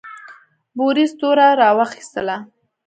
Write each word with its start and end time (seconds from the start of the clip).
بوریس 0.77 1.11
توره 1.19 1.47
راواخیستله. 1.61 2.37